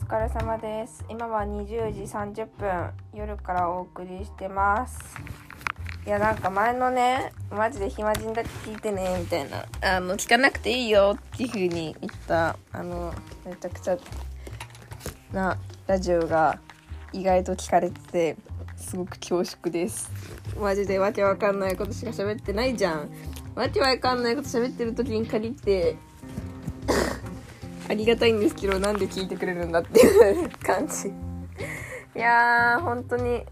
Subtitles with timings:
[0.00, 1.04] 疲れ様です。
[1.08, 4.98] 今は20時30分夜からお送りしてます。
[6.04, 9.64] いやなんか前のねマジで暇人だけ聞いてねみたいな。
[9.96, 13.14] あの聞かなくていいよっていう風に言ったあの
[13.44, 13.98] めちゃくちゃ
[15.32, 16.58] なラジオが
[17.12, 18.36] 意外と聞かれてて
[18.76, 20.10] すごく恐縮です。
[20.58, 23.10] マジでわけわかんないことしか喋ってないじゃん。
[23.54, 25.96] わけわかんないこと喋ってる時に限って
[27.90, 31.08] ありがたいんですけどなんで聞いてくれるんだっていう感じ。
[31.08, 31.12] い
[32.20, 33.42] やー本当に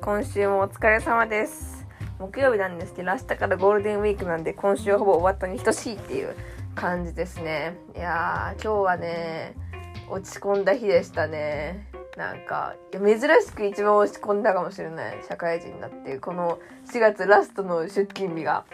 [0.00, 1.86] 今週もお疲れ様です。
[2.18, 6.34] 木曜日なんですけど明日からゴールデンウィークなんで今週はほぼ終わったに等しいっていう
[6.74, 7.76] 感じですね。
[7.94, 9.54] いやー今日はね
[10.10, 11.86] 落ち込んだ日でしたね。
[12.16, 16.18] なんか珍しく一番落ち込んだかもしれない社会人になって。
[16.18, 16.58] この
[16.92, 18.64] 4月ラストの出勤日が。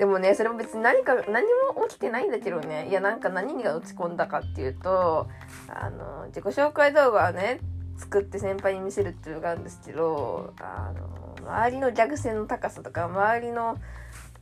[0.00, 1.44] でもねそれも別に何か何
[1.76, 2.88] も起きてないんだけどね。
[2.88, 5.28] いやなんか何が落ち込んだかっていうと
[5.68, 7.60] あの自己紹介動画をね
[7.98, 13.76] 作って先輩に見せるっていうのがあるんですけどあの周りの逆線の高さとか周りの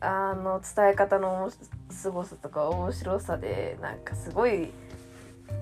[0.01, 1.51] あの伝え方の
[1.91, 4.71] すごさとか面白さでなんかすごい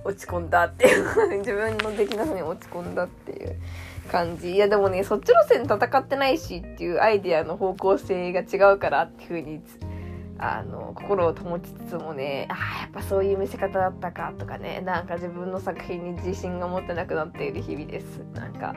[0.05, 3.57] 落ち込んだっていう 自分のできなさに落ち込んだっていう
[4.13, 4.53] 感じ。
[4.53, 9.63] いやでもねそっち路線戦ってないしっていうアイデアの方向性が違うからっていう風に
[10.39, 18.19] あの心を保ちつつもねあやっぱそういう見せ方だったかとかねなんか自分の作品に自信が持ってなくなっている日々です。
[18.35, 18.75] なんか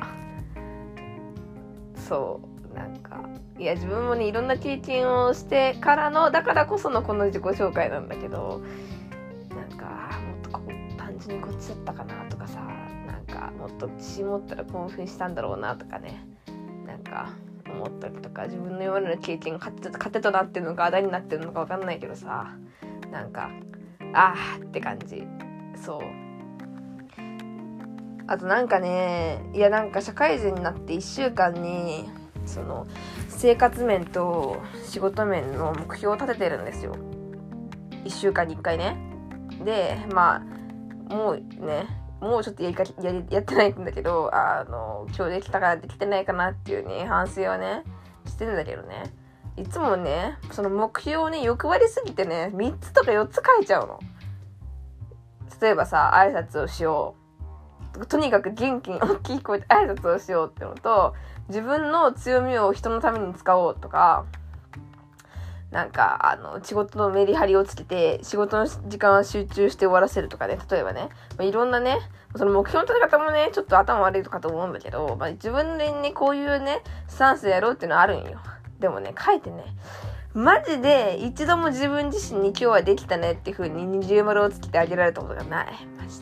[1.96, 2.40] そ
[2.74, 3.24] うなんか
[3.58, 8.62] いや自分もねいろんな経験をしてからのだからこそのこの自己紹介なんだけど
[9.50, 12.62] なんかもっとこう単純にこっちだったかなとかさ
[13.06, 16.26] なんかもっと自信持ったらこういう風にしたんだろうなとかね
[16.88, 17.30] なんか
[17.72, 22.56] 思ったりとか自分の今までの経験が糧となってるのかあだになってるのか分かんないけどさ
[23.12, 23.50] なんか
[24.14, 25.28] あーって感じ。
[25.76, 26.02] そう。
[28.28, 32.10] あとなんかねいやなんか社会人になって1週間に
[32.46, 32.86] その
[33.28, 36.96] 生活面と仕事面の目標を立ててるんですよ。
[38.04, 38.98] 1週間に1回ね。
[39.66, 40.44] でま
[41.10, 41.88] あもうね
[42.22, 47.84] もうちょっとやりかやりやってないんだけどあの今日できたからできてないかなっていうね反省はね
[48.26, 49.04] してんだけどね。
[49.58, 54.00] いつもねその目標をね欲張りすぎてね3つとか4つ書いちゃうの。
[55.62, 57.16] 例えばさ挨拶をしよ
[57.96, 58.06] う。
[58.06, 61.16] とにかく元気に大きい声で挨拶をしようってのと
[61.50, 64.26] 自分の強みを人のために使おうとか
[65.72, 72.00] なんか、あの、仕事のメリハリをつけて、仕事の時間は集中して終わらせるとかね、例えばね、まあ、いろんなね、
[72.36, 78.40] その目標の立て方もね、ちょっと頭悪いとかと思うんだけど、まあ、自分でね、こういうね、スタンスでやろうっていうのはあるんよ。
[78.80, 79.64] でもね、書いてね、
[80.34, 85.68] マジで一度も自分自身に今日はできたねっていう風に二重丸をつけてあげられたことがない。
[85.98, 86.22] マジ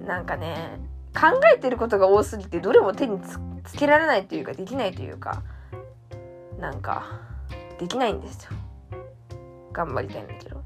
[0.00, 0.04] で。
[0.06, 0.80] なんかね、
[1.14, 3.38] 考えてることが多すぎて、どれも手につ
[3.76, 5.42] けられないというか、できないというか、
[6.58, 7.35] なんか、
[7.78, 8.50] できないんですよ。
[9.72, 10.62] 頑張りたいんだけど。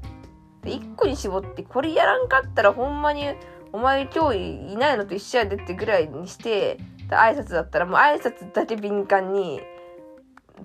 [0.63, 3.25] で1個に絞ってこれやらんかったらほんまに
[3.73, 6.77] お前今日いないのと一緒やでってぐらいにして
[7.09, 9.61] 挨拶だったらもう挨拶だけ敏感に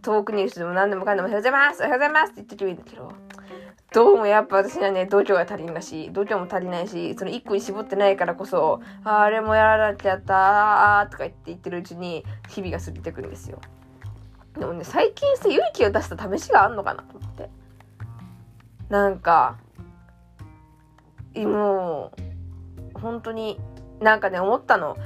[0.02, 3.12] 遠くにいる人でも何でもかんでも「おはようございますおはようございます」って言ってくれるんだけど。
[3.92, 6.12] どうもやっぱ私にはね度胸が足りんらしい。
[6.12, 13.58] 度胸も足りないしその1個に絞ってないからこそ「あれもやらなきゃったあ」とか言って言ってるうちに日々が過ぎてくるんですよ。
[14.58, 17.50] でもね、最近さ、勇気を出した試しがあんのかなと思って。
[18.88, 19.58] なんか、
[21.36, 22.12] も
[22.94, 23.60] う、本当に、
[24.00, 24.96] なんかね、思ったの。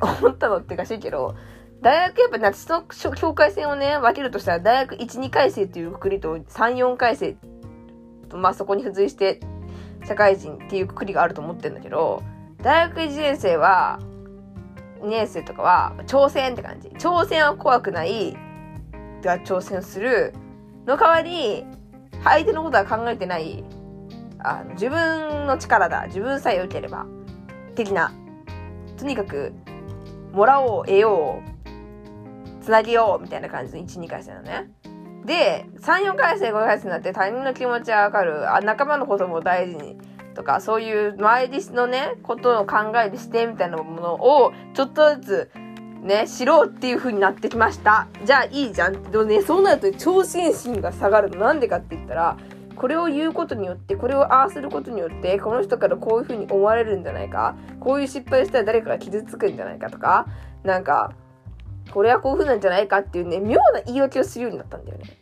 [0.20, 1.34] 思ったのっておかしいけど、
[1.80, 7.36] 大学やっぱ夏の境界線をね、分けるとしたら、大学1、2回生っていうくくりと、3、4回生
[8.28, 9.40] と、まあそこに付随して、
[10.04, 12.22] 社会人っていうくくりがあると思ってんだけど、
[12.62, 13.98] 大学1年生は、
[15.00, 16.88] 2年生とかは、挑戦って感じ。
[16.90, 18.36] 挑戦は怖くない、
[19.22, 20.34] が挑戦する
[20.86, 21.64] の代わり
[22.24, 23.64] 相手のことは考えてない
[24.40, 27.06] あの自分の力だ自分さえ良ければ
[27.74, 28.12] 的な
[28.96, 29.52] とにかく
[30.32, 34.70] もらおう得ようつなげようみたいな感じの12回生なのね。
[35.24, 38.54] で34回生5回生になって他人の気持ちはわかる。
[38.54, 39.96] あ仲間のことも大事に
[40.34, 45.50] とかそういう周りのねことを考える視点みたいなものをちょっとずつ
[46.02, 48.06] ね、しろっていう風になってきました。
[48.24, 49.02] じゃあいいじゃん。
[49.02, 51.38] でもね、そうなると挑戦心が下がるの。
[51.40, 52.36] なんでかって言ったら、
[52.76, 57.56] これを言うことによって、これをああすることによって、この人からこういう風に思われるんじゃないか。
[57.80, 60.26] こういう失敗したら誰かが傷つくんじゃないかとか、
[60.62, 61.12] なんか、
[61.92, 65.18] これはこういう風なんじゃないかっていうね、妙な言い訳をするようになったんだよね。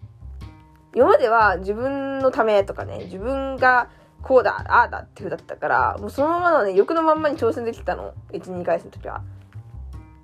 [0.95, 3.89] 今までは自分のためとかね、自分が
[4.27, 9.23] こうだああだっていう風だったからもうそのままのね欲のまんまに挑戦できたの12回戦の時は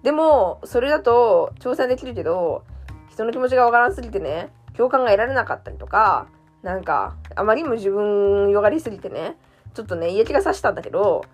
[0.02, 2.64] でもそれだと挑戦できるけど
[3.10, 6.26] 人の気持ちがわからんすぎてね共感が得られなかったりとか
[6.62, 9.36] なんかあまりにも自分よがりすぎてね
[9.74, 11.24] ちょっとね嫌気がさしたんだけど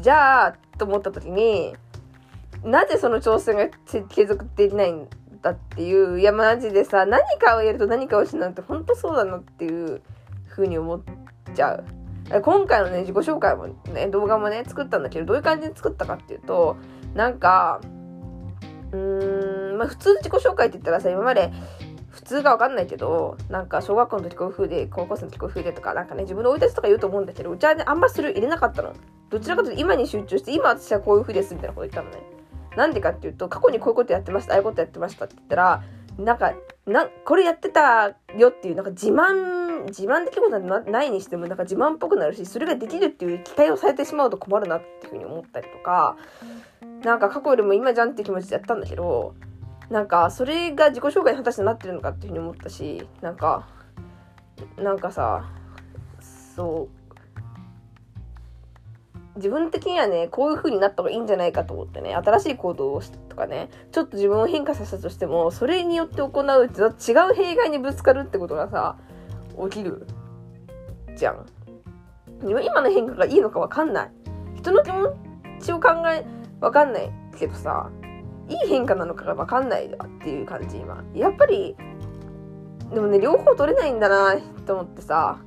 [0.00, 1.74] じゃあと思った時に
[2.62, 3.68] なぜその挑戦が
[4.08, 5.08] 継続できないん
[5.42, 10.02] だっていういやマジでさ何かをやると何かを失うって本当そうだなっていう
[10.48, 11.02] 風に思っ
[11.54, 11.84] ちゃう。
[12.42, 16.76] 今回のね、自己紹介もね、動画もね、作ったんだけど、どういう感じで作ったかっていうと、
[17.14, 17.80] なんか、
[18.92, 21.52] うーん、まあ普通自己紹介って言ったらさ、今まで
[22.10, 28.92] 普通がわかんないけど、なんか小学校の時こういう風で、高校生の時こういう風でとか、なんかね、自分の生い立ちとか言うと思うんだけど、うちはね、あんまそれ入れなかったの。
[29.30, 32.22] どちらかというと今に集中して、今私はこういう風ですみたいなこと言ったのね。
[32.76, 35.82] なんでかっていうと、過去にこういうことやってました、ああいうことやってましたって言ったら、
[36.18, 36.54] なんか、
[36.86, 46.16] な、これやってたよっていう、なんか自慢、自慢できることはないにしても、なんか自慢っぽくなるし、それができるっていう期待をされてしまうと困るなっていうふうに思ったりとか、
[47.02, 49.34] なんか過去よりも今じゃんっていう気持ちでやったんだけど、
[49.90, 53.68] なんかそれが自己紹介の形になってるのかっていうふうに思ったし、なんか、
[54.76, 55.44] なんかさ、
[56.54, 57.04] そう、
[59.36, 68.96] 自分的にはね、こういう風になった方がいいんじゃないかと思ってね、新しい行動をとかね、ちょっと自分を変化させたとしても、それによって行う違う弊害にぶつかるってことがさ、
[69.70, 70.06] 起きる
[71.16, 71.46] じゃん。
[72.42, 74.10] 今の変化がいいのかわかんない。
[74.56, 75.14] 人の気持
[75.60, 76.24] ちを考え、
[76.60, 77.90] わかんないけどさ、
[78.48, 79.90] いい変化なのかがわかんないっ
[80.22, 81.02] ていう感じ、今。
[81.14, 81.76] やっぱり、
[82.92, 84.36] でもね、両方取れないんだな
[84.66, 85.38] と思ってさ、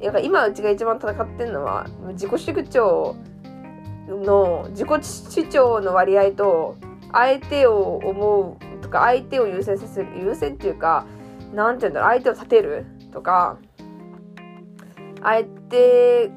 [0.00, 3.16] やっぱ今うちが一番戦ってんのは、自己主張
[4.08, 6.76] の自己主張の割合と
[7.12, 11.06] 相手を思うとか相手を優先させる優先っていうか
[11.54, 12.84] 何て言うんだろう相手を立てる
[13.14, 13.58] とか
[15.22, 16.30] 相手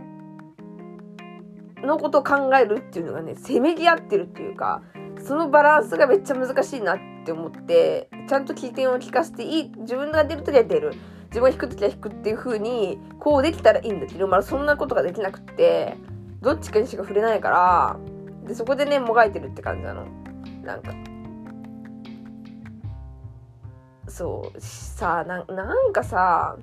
[1.83, 4.81] のことを考えるっていうのがねせめぎ合ってるっていうか
[5.21, 10.93] そのバランスがめっちゃ難しいなって思ってちゃんと起点を聞かせていい自分が出るときは出る
[11.25, 15.97] 自分が引くときは引くっていう風にこうできたらいいんだけどまだそんなことができなくって
[16.41, 17.99] どっちかにしか触れないから、
[18.47, 20.05] で、そこでね、もがいてるって感じなの。
[20.63, 20.93] なんか。
[24.07, 26.57] そう、さ、ななんかさ、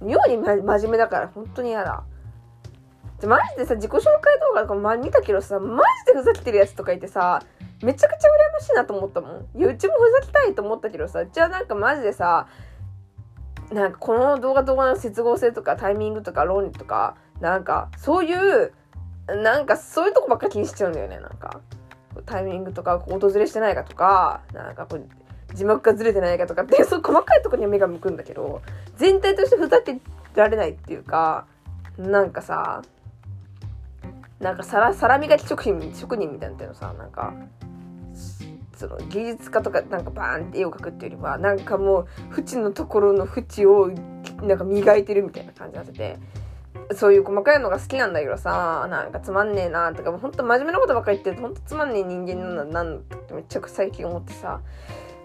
[0.00, 2.04] 妙に、真面目だから本当に嫌だ。
[3.26, 7.42] マジでさ、自己紹介動画とか、ま、見たけどさ、マジでふざけてるやつとかいてさ、
[7.82, 9.46] めちゃくちゃ羨ましいなと思ったもん。
[9.54, 12.48] いや、うちもふざけたいと思ったけどさ、うちはなんかマジでさ、
[13.70, 18.72] なんかこの動画動画の接合性とかタイミングとか論理とか、なんかそういう
[19.28, 21.60] なんかそういうとこばっか気にしちゃうんだよね、なんか。
[22.26, 25.08] タイミングとか、訪れしてないかとか、なんかこう、
[25.54, 28.62] 字幕がずれてないかとかって、 そう細かいとこには目が向くんだけど、
[28.96, 29.98] 全体としてふざけ
[30.34, 31.46] られないっていうか、
[31.98, 32.82] なんかさ、
[34.40, 37.32] なんかサラサラミがき職人職人みたいなのさ、なんか、
[38.76, 42.06] その技術家とかなんかバーンって絵を描くっていうよりは、なんかもう、
[42.36, 43.90] 縁のところの縁を
[44.42, 46.18] なんか磨いてるみたいな感じがしてて、
[46.94, 54.60] そういう細かいのが好きなんだけどさ、なんかつまんねえなとか、ほんと真面目なことばっかり言ってるとほんとつまんねえ人間なんだなんだってめっちゃ最近思ってさ、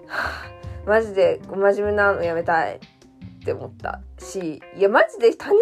[0.86, 2.80] マジで真面目なのやめたいっ
[3.46, 5.60] て思ったし、いやマジで他人の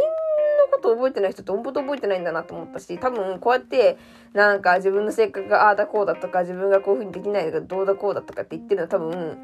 [0.71, 3.97] こと覚えてない人って本当覚えてないんだなと思ったし、多分こうやって
[4.33, 9.37] なんか自分の性格がああだこうだとか、自分がこういう風にできないとか、どうだこうだとかって言ってるのは多分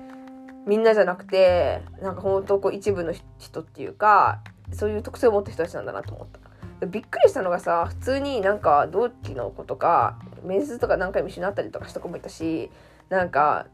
[0.66, 4.40] みんなじゃなくて、なんか本当こう一部の人っていうか、
[4.72, 6.52] そういう特性を持った人たちなんだなと思った。
[6.88, 12.72] びっくりしたのがさ普通になんか同期の子とか面接とか何回も一緒になったりとかした子もいたし
[13.10, 13.68] なんか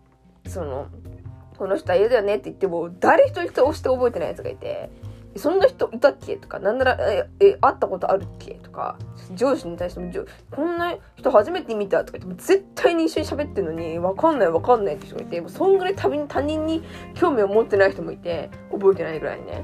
[0.45, 0.87] その
[1.57, 4.89] この人は嫌だよねって言っても誰一人として覚えてないやつがいて
[5.35, 6.35] そんな人いたっけ？
[6.37, 8.55] とかなんならええ会ったことあるっけ？
[8.55, 8.97] とか
[9.35, 10.11] 上司に対しても
[10.49, 16.09] こんな人初めて見たとか言っても絶対に一緒に喋ってるのに分かんない分かんないって人がいてもうそんぐらい他
[16.41, 16.81] 人に
[17.13, 19.63] 興味を持ってない人もいて覚えてないぐらいね。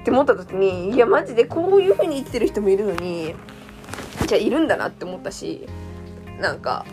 [0.00, 3.34] って思った時にいやマジでこういう風に生きてる人もいるのに
[4.26, 5.66] じゃあいるんだなって思ったし
[6.40, 6.84] なんか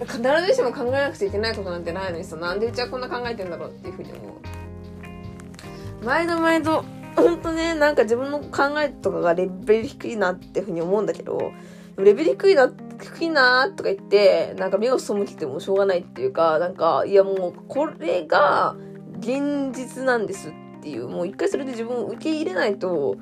[0.00, 6.04] 必ずしも考えなくちゃいけないことなんてないのにさなんでうちはこんな考えてんだろうっていう風に思う。
[6.04, 6.84] 毎度毎度
[7.16, 11.52] ほんとねなんか自分の考えとかがレベル低いなっていう風に思うんだけど
[11.96, 18.76] レベル低いな低いなとか言ってなんか目を背けてもしょうがないっていうかなんかいやもうこれが
[19.18, 23.16] 現実なんですっていうもう一回それで自分を受け入れないと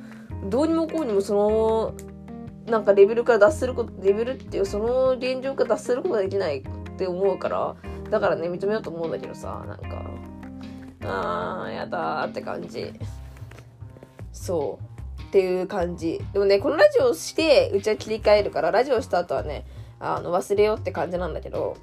[0.45, 1.95] どうにもこうにもその
[2.67, 6.63] なんかレベルから脱することレベルっていうその現状から脱することができないっ
[6.97, 7.77] て思うから
[8.11, 10.11] だからね認めようと思うんだけどさなんか
[11.03, 12.93] あーやだーって感じ。
[14.33, 14.79] そ
[15.19, 15.23] う。
[15.23, 16.21] っていう感じ。
[16.33, 19.65] でもね、このラジオして、うちは切り替えるから、ラジオした後はね、
[19.99, 21.77] あの、忘れようって感じなんだけど、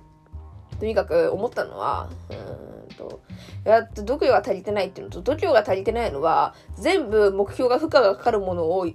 [0.80, 3.22] とにかく思ったのは、うんと、
[3.66, 8.88] やっと度胸が足りてないっていうのと、度胸が足りてないのは、全部目標が負荷がかかるものを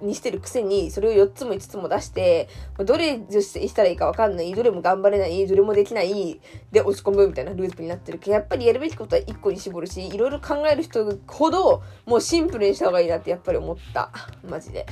[0.00, 2.48] にしてるくせに、それを4つも5つも出して、
[2.78, 6.40] どれしたらいいかわかんない、どれも頑張れない、どれもできない、
[6.72, 14.10] で落ち込むみたいなループになってるけど、やっぱりやるべきことは1個に絞るし、いろいろ考える人ほど、もうシンプルにした方がいいなってやっぱり思った。
[14.48, 14.86] マジで。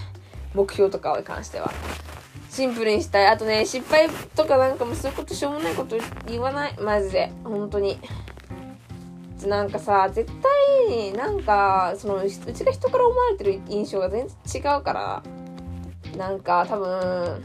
[0.55, 1.73] 目標とかに関しては。
[2.51, 3.27] シンプルにしたい。
[3.27, 6.75] あとね、失敗とかなんかもそういうことしょうもないこと言わない。
[6.79, 7.33] マジで。
[7.45, 7.99] 本当に。
[9.49, 10.31] なんかさ絶
[10.89, 15.23] 対なんかそのうちが人から思われてる印象が全然違うから
[16.17, 17.43] なんか多分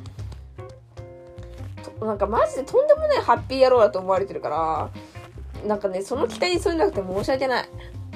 [2.02, 4.90] なんかマジでとんでもないハッピー野郎だと思われてるから
[5.66, 7.70] なんかねその期待に沿えなくて申し訳ない。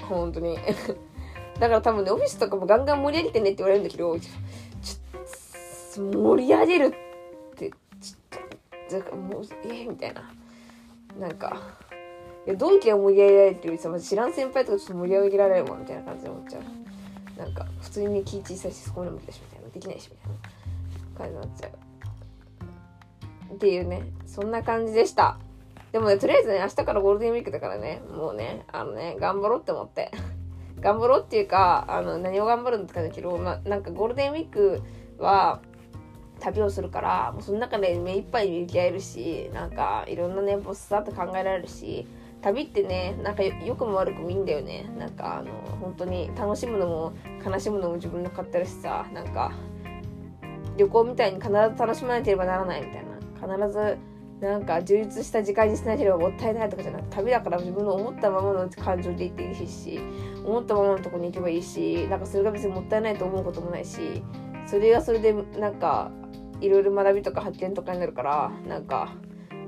[0.07, 0.57] 本当に。
[1.59, 7.71] だから多分ねオフィスとかもガンガン盛り上げてねって言われるんだけどちょっと盛り上げるって
[8.89, 10.31] ちょっともうえー、みたいな。
[11.19, 11.57] なんか
[12.47, 16.63] いや同期は盛り上げられてるさ知らん先輩とかちょっと盛り上げられるもんみたいな感じで思っちゃう。
[17.37, 19.69] なんか普通に気小さいしそこにもできたしみたいな。
[19.69, 21.67] できないしみたいな感じになっちゃ
[23.51, 23.53] う。
[23.53, 24.03] っていうね。
[24.25, 25.37] そんな感じでした。
[25.91, 28.01] でもねとりあえずね明日からゴールデンウィークだからね。
[28.11, 30.11] もうねあのね頑張ろうって思って。
[30.81, 34.81] 頑張ろうっていうかあの何を頑張るんですかねけど、ま、なんかゴールデンウィーク
[35.19, 35.61] は
[36.39, 42.07] 旅をするからもうその中で目いっぱいに向き合えるしなんかいろんなねボスさって考えられるし
[42.41, 44.89] 旅ってねなんか良くも悪くもいいんだよね。
[44.97, 47.13] なんかあの本当に楽しむのも
[47.45, 49.51] 悲しむのも自分で買ってるしさなんか
[50.77, 53.11] 旅行みたいに必ず楽しまなければならないみたいな。
[53.41, 53.97] 必ず
[54.41, 59.99] なんか充実した時間にしなければもったいないとかじゃなくて旅だから自分の思ったままの感情で行っていいし
[60.43, 64.23] 思ったままのとこに行けばいいしなんかそれが別にもったいないと思うこともないし
[64.65, 66.11] それはそれでなんか
[66.59, 69.13] いろいろ学びとか発見とかになるからなんか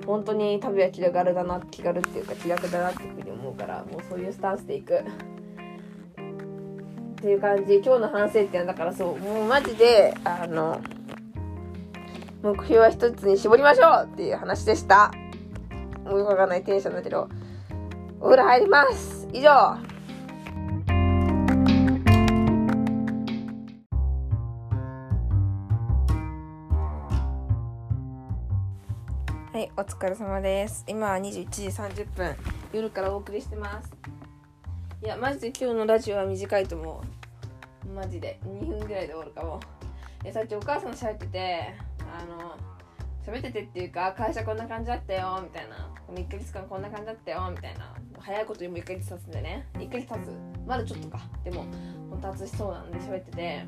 [0.06, 4.96] 本当に旅は気軽だな気軽っていうか気楽だなっていうふうに思うからもうそういうスタンスでいく。
[4.96, 5.06] っ
[7.24, 9.18] ていう感じ今日の反省点だからそう。
[9.18, 10.82] もうマジであの
[12.42, 15.14] 目標は一つに絞りましょうっていう話でした。
[16.04, 17.30] もうよくわかんないテンションだけど
[18.20, 19.28] お風呂入ります。
[19.32, 19.93] 以上。
[29.54, 30.84] はい、お疲れ様です。
[30.88, 32.36] 今は21時30分、
[32.74, 33.94] 夜からお送りしてます。
[35.04, 37.04] いや、マジで今日のラジオは短いと思
[37.86, 37.88] う。
[37.90, 38.40] マジで。
[38.44, 39.60] 2分ぐらいで終わるかも。
[40.28, 42.58] い、さっきお母さん喋ってて、あの、
[43.24, 45.88] 喋っててっていうか、会社こんな感じだったよ、みたいな。
[46.12, 47.94] 1ヶ月間こんな感じだったよ、みたいな。
[48.18, 49.68] 早いこと言うも1ヶ月経つんでね。
[49.76, 50.32] 1ヶ月経つ。
[50.66, 51.20] まだちょっとか。
[51.44, 51.68] でも、
[52.10, 53.66] ほんと暑しそうなんで喋ってて、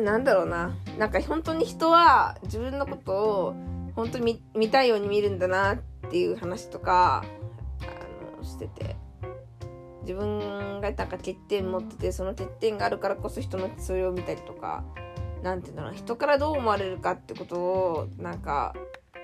[0.00, 0.74] なんだろうな。
[0.98, 3.54] なんか本当に人は自分のことを
[3.94, 5.78] 本当に見たいように見るんだなっ
[6.10, 7.24] ていう話とか、
[7.82, 8.96] あの、してて。
[10.02, 14.84] 自分がなんか欠点持ってて、その欠点があるからこそ人のそれを見たりとか、
[15.42, 18.74] なんていうんだろう人からどう思われるかってことを、なんか、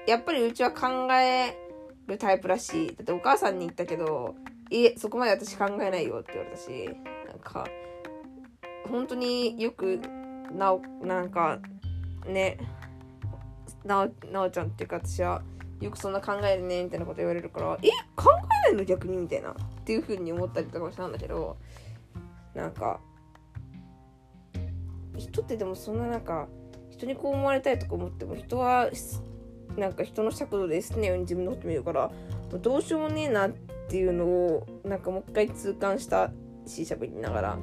[0.06, 1.56] やっぱりうちは考え
[2.06, 2.88] るタイプらしい。
[2.88, 4.34] だってお母さんに言ったけど、
[4.70, 6.88] いえ、そこまで私考えないよって言われたし、
[7.28, 7.66] なんか、
[8.88, 10.00] 本当によく
[10.56, 11.58] なおなんか
[12.26, 12.58] ね
[13.84, 14.08] な
[14.42, 15.42] おちゃんっていうか私は
[15.80, 18.30] よくそんな考えるねみたいなこと言われるからえ考
[18.68, 21.56] えないの逆にみたいなっていうふうに思ったりとかもしたんだけど
[22.54, 23.00] なんか
[25.16, 26.48] 人ってでもそんななんか
[26.90, 28.90] 人にこう思われたいとか思っても人は
[29.76, 32.10] なんか人の尺度で好きなように自分のこと見るから
[32.62, 33.50] どうしようもねえなっ
[33.88, 36.30] ていうのをなんかもう一回痛感した
[36.66, 37.58] ししゃべりながら。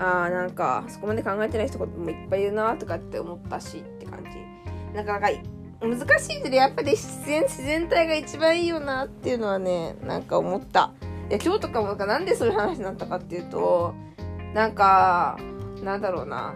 [0.00, 4.30] あーなんかそこまで考えてない人もいっぱいいるなとかって思ったしって感じ。
[4.96, 5.28] なかなか
[5.80, 10.92] 難しいけどやっぱり自然自然体が一番いいよなっていうのはねなんか思った。
[11.28, 13.94] いや今日とかもなんでそういう話になったかっていうと
[14.54, 15.38] なんか
[15.84, 16.54] なんだろうな。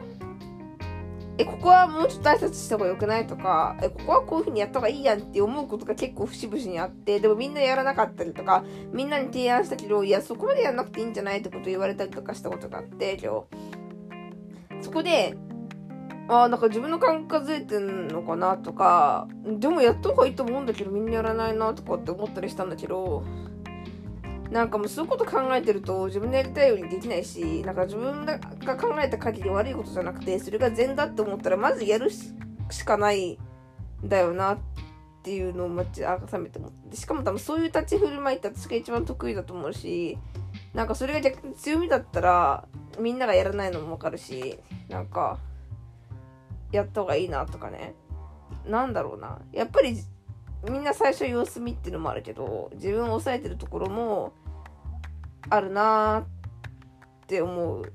[1.37, 13.47] え、ここはもうちょっと挨拶した方が良くないとか、え、ここはこういう風にやった方がいいやんって思うことが結構節々にあって、でもみんなやらなかったりとか、みんなに提案したけど、いや、そこまでやんなくていいんじゃないってこと言われたりとかしたことがあって、今
[14.81, 14.85] 日。
[14.85, 15.37] そこで、
[16.29, 23.25] ああ、なんか自分の感覚がずれてんのかなとか、でもやった方がいいと思うんだけど、みんなやらないなとかって思ったりしたんだけど、
[24.55, 33.39] なんかもうそういうこと考えてると自分でやりたいようにできないし、なんか自分が考えた限り悪いことじゃなくて、それが善だって思ったらまずやるしかないん
[34.09, 34.59] だよなっ
[35.25, 36.97] ていうのをまち改めて思って。
[36.97, 40.19] しかも多分そういう立ち振る舞いって私が一番得意だと思うし、
[40.73, 42.69] なんかそれが逆に強みだったら
[43.01, 45.39] みんながやらないのもわかるしなんか
[46.71, 47.95] やった方がいいなとかね
[48.69, 49.99] なんだろうなやっぱり
[50.71, 54.33] みんな最初様子見っていうのもあるけど自分を抑えてるところも
[55.51, 56.27] あるなーっ
[57.27, 57.93] て思う。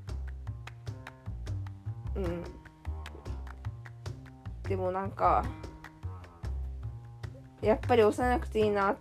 [2.15, 2.43] うん。
[4.63, 5.43] でもなんか
[7.61, 8.97] やっぱり抑えなくていいなっ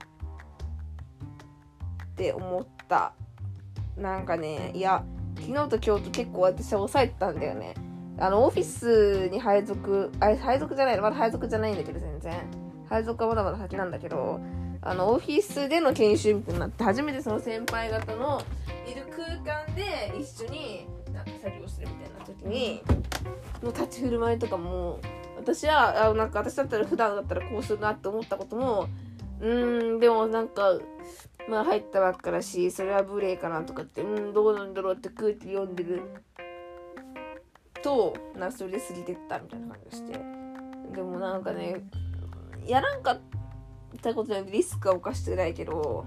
[2.17, 3.13] て思った。
[3.97, 5.05] なんかねいや
[5.37, 7.75] 昨日と今日と結構私は抑えてたんだよね。
[8.21, 12.33] あのオフィスに配属あ配属じゃないのまだ配属じゃないんだけど全然。
[12.89, 14.41] 配属はまだまだ先なんだけど
[14.81, 18.43] あのオフィスでの研修みたいになって初めてその先輩方の
[18.87, 22.83] いる空間で一緒になんか作業するみたいな時に
[23.63, 25.01] の立ち振る舞いとかも
[25.37, 28.89] 私はあなんか私だったら普段だったらこうするなって思ったことも
[29.41, 30.79] うんでもなんか
[31.49, 36.03] まあ入ったばっかだしそれは無礼かなとかってうんどうなんだろうって空気読んでる
[37.83, 40.39] となそれで過ぎてったみたいな感じがして。
[40.95, 41.83] でもなんかね
[42.67, 43.38] やらんかった
[44.15, 46.07] ことによってリスクは犯してないけど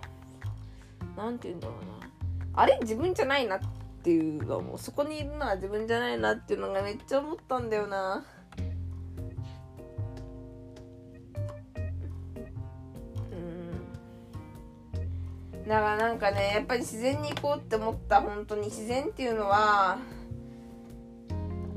[1.15, 2.09] 何て言うんだろうな。
[2.53, 3.59] あれ自分じゃないなっ
[4.03, 8.25] ていうのもそこにいるのは自分じゃないなっていうのがめっちゃ思ったんだよな。
[13.31, 13.35] う
[15.57, 15.67] ん。
[15.67, 18.65] だからなんかねやっぱり自然に行こうって思った本当に。
[18.65, 19.97] 自然っていうのは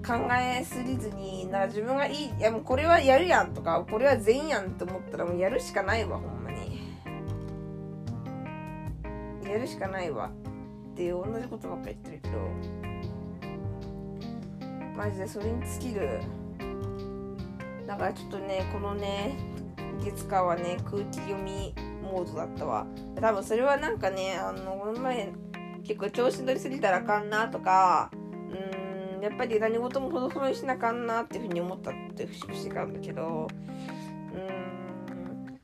[0.07, 6.85] 考えすぎずにな自分がいいいやもうこれはやるやんとかこれは全やんって思ったらもうやるしかないわほんまに。
[9.49, 10.31] やるしかないわ。
[10.93, 12.39] って同じことばっか言ってるけど。
[14.97, 16.21] マジでそれに尽きる。
[17.87, 19.37] だからちょっとねこのね
[20.01, 22.87] 月火はね空気読みモードだったわ。
[23.21, 25.33] 多分それはなんかねあのこの前
[25.85, 28.11] 結構調子乗りすぎたらあかんなとか
[29.25, 33.49] やっぱり何事もほどほどにしなあかんなっていうふうに思ったって節々があるんだけど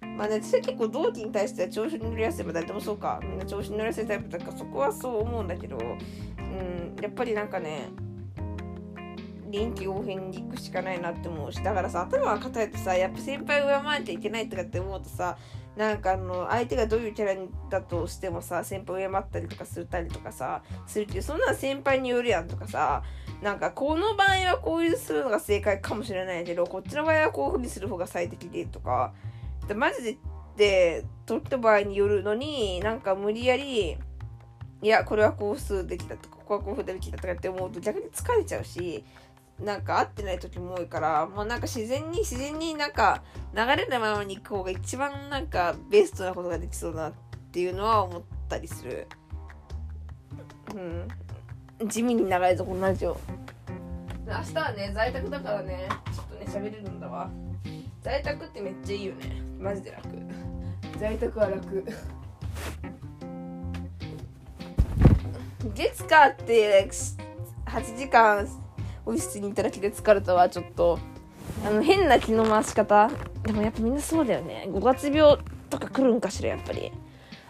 [0.02, 0.16] うん。
[0.16, 2.44] まあね私は結構同期に対しては調子に乗りやすい。
[2.44, 3.20] ば誰でもそうか。
[3.22, 5.80] みんな調子に乗りやすいタイプだからそこはそう思うんだけどう
[6.40, 6.96] ん。
[7.02, 7.90] やっぱりなんかね
[9.50, 11.62] 臨機応変に行くしかないなって思うし。
[11.62, 15.36] だからさ頭が硬いとさやっぱ先輩を上回っちゃいけないとかって思うとさ
[15.76, 17.34] なんかあの相手がどういうキャラ
[17.70, 23.02] だとしてもさ先輩を敬ったりとかするたりとかさするけどそんなの先輩によるやんとかさ
[23.42, 29.12] なんかこの場合はこういうするのが正解かもしれないけどこっちの場合はこういうふうにする方が最適でとか。
[29.66, 30.16] でマジでっ
[30.56, 33.96] て取った場合によるのになんか無理やり
[34.82, 39.04] いやこれはこうするべきだとかここはこうできたとかって思うと逆に疲れちゃうし
[39.58, 43.22] なんか合ってない時も多いからもうなんか自然に自然になんか
[43.54, 47.12] 流れのままに行く方が一番なんかベストなことができそうだなっ
[47.52, 49.06] ていうのは思ったりする。
[50.74, 51.08] うん。
[51.86, 53.18] 地味に長いぞこのラジオ。
[54.26, 57.30] 明日はね在宅だからねちょっとね喋れるんだわ。
[58.02, 59.42] 在宅ってめっちゃいいよね。
[59.58, 60.08] マジで楽。
[60.98, 61.84] 在宅は楽。
[65.74, 66.90] 月火って
[67.66, 68.46] 8時間
[69.06, 70.98] オフィスにいただけで疲れたわちょっと。
[71.66, 73.10] あの変な気の回し方。
[73.42, 74.66] でもやっぱみんなそうだよね。
[74.68, 75.38] 5月病
[75.70, 76.92] とか来るんかしらやっぱり。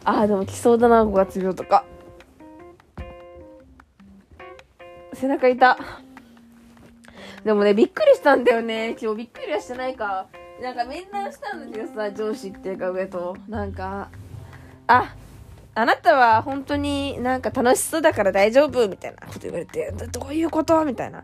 [0.04, 1.84] ああでも来そうだな5月病とか
[5.20, 5.76] 背中痛。
[7.44, 8.96] でもねびっくりしたんだよね。
[9.00, 10.26] 今日びっくりはしてないか。
[10.62, 13.36] なんか面談したんだけどさ上司っていうか上と。
[13.46, 14.08] なんか
[14.86, 15.14] あ
[15.74, 18.88] あなたは本当になんか楽しそうだから大丈夫？
[18.88, 20.84] みたいなこと言われて、どういうこと？
[20.86, 21.22] みたいな。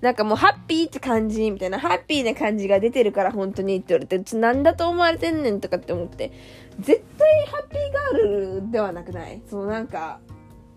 [0.00, 1.50] なんかもうハッピーって感じ？
[1.50, 6.32] みたいな、ハッピーな感じが出てるから本当にって言われて、うちなんだと思われてんねんとかって思って、
[6.78, 9.42] 絶対ハッピーガールではなくない？
[9.50, 10.20] そうなんか、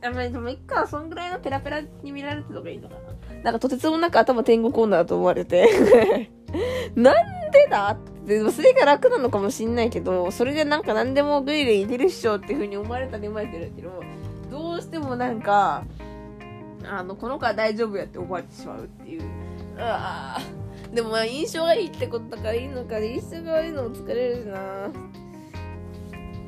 [0.03, 3.41] あまりでもいっか、そんぐらいのペラペラに見られてた方がいいのかな。
[3.43, 6.29] なんかとてつもなく頭天国女だと思われて。
[6.95, 8.11] なんでだって。
[8.51, 14.03] それが楽なのかもしんないけどそれでなんか何でもグイグイいけるっしょっていう風に思われたり思われてるけど
[14.51, 15.83] どうしてもなんか
[16.87, 19.23] あのこの子は大丈夫やって思われてしまうっていう。
[19.77, 24.87] ああでも印象がいいってことだからいいのか印象が悪いのも疲れるしな。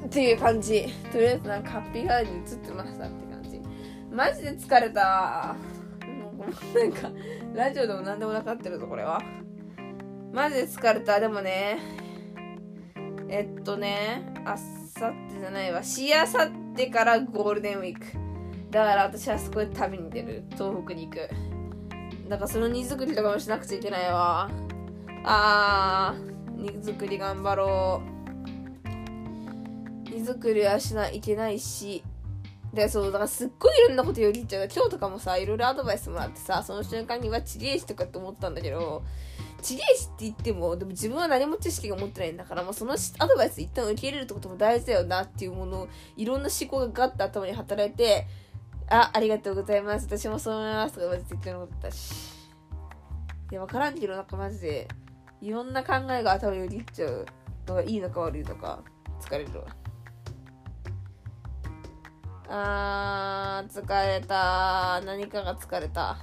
[0.05, 0.85] っていう感じ。
[1.11, 3.32] とりあえずなんかハッピーガールに映ってましたって感じ。
[4.13, 5.56] マジで疲れた
[6.76, 7.10] なんか、
[7.56, 9.19] ラジオでも何でもなかってるぞ、これは。
[10.32, 11.19] マジで疲れた。
[11.19, 11.80] でもね、
[13.28, 15.82] えっとね、あさってじゃないわ。
[15.82, 18.06] しあさってからゴールデンウィーク。
[18.69, 20.43] だから私はそこで旅に出る。
[20.52, 21.28] 東北に行く。
[22.30, 24.52] だからその荷造りとかもしなくちゃいけないわ。
[25.23, 28.10] あー、荷造り頑張ろう。
[30.10, 32.04] 荷造りはしないいけないし、
[32.73, 34.67] でそうだからすっごいいろんなこと言うりっちゃう。
[34.73, 39.03] 今日とかもさいろいろアドバイスもらってさその瞬間には地理絵師とかって思ったんだけど
[39.62, 48.25] 地理絵師って言ってもでも自分は何も知識が持ってないんだから、まあ、そのアドバイス一旦受け入れるってことも大事だよなっていうものをいろんな思考がガッと頭に働いて
[48.89, 50.07] あありがとうございます。
[50.07, 52.33] 私もそう思いますとかマジ絶対思ったし。
[53.51, 54.88] いや分からんけどなんかマジで
[55.41, 57.25] いろんな考えが頭によぎっちゃう
[57.67, 58.83] のがいいのか悪いのか
[59.21, 59.82] 疲れるわ。
[62.55, 65.01] あー、疲れた。
[65.03, 66.17] 何かが疲れた。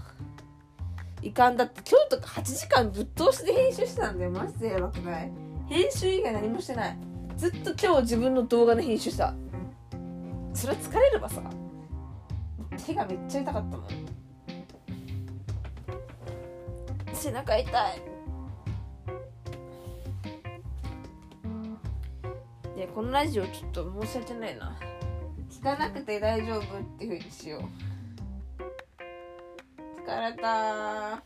[1.22, 4.30] いかんだって、今日とか8時間ぶっ通しで編集してたんだよ。
[4.30, 5.32] マジでやばくない？
[5.68, 6.96] 編集以外何もしてない。
[7.36, 9.34] ずっと今日自分の動画の編集した。
[10.54, 11.42] それは疲れればさ。
[12.86, 13.88] 手がめっちゃ痛かったもん。
[17.12, 18.02] 背中痛い。
[22.76, 24.78] で、このラジオちょっと申し訳ないな。
[25.60, 27.60] 聞かなくて大丈夫っていうふうにしよう。
[30.08, 31.22] 疲れた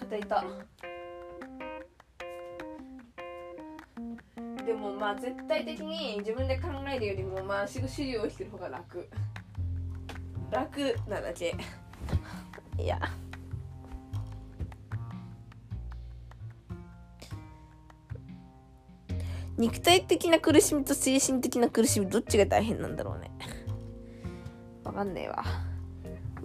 [0.00, 0.44] 肩痛。
[4.66, 9.08] でもまあ絶対的に自分で考えるよりもまあ資料をしてる方が楽。
[10.50, 11.54] 楽なだけ。
[12.80, 12.98] いや。
[19.58, 23.30] 肉体的な苦しみと精神的な苦しみどっちが大変なんだろうね。
[24.84, 25.44] わかんねえわ。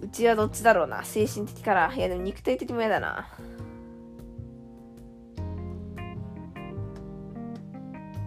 [0.00, 1.04] うちはどっちだろうな。
[1.04, 1.94] 精神的から。
[1.94, 3.28] いやでも肉体的も嫌だな。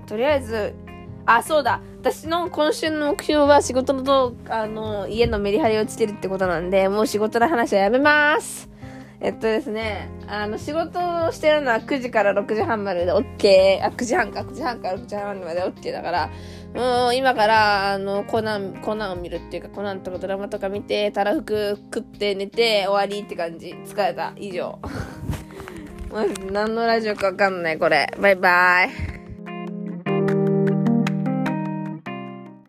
[0.05, 0.73] とりあえず
[1.25, 1.81] あそうだ。
[1.99, 8.69] 私の今週の目標は仕事のとあの家のメリハリをつけるってことなんでもう仕事の話はやめます。
[9.25, 13.83] えっとですね、あの、仕事をしてるのは9時から6時半までで OK。
[13.83, 16.29] あ、9時半か、9時半から6時半まで OK だから、
[16.75, 23.73] もう今から、あの、コナン、コナンを見るっていうか、コナンとかドラマとか見て、たらふく食って寝て終わりって感じ。
[23.87, 24.33] 疲れた。
[24.35, 24.77] 以上。
[26.51, 28.13] 何のラジオかわかんない、これ。
[28.21, 29.24] バイバイ。